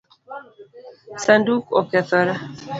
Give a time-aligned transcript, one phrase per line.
[1.23, 2.33] Sanduk okethore?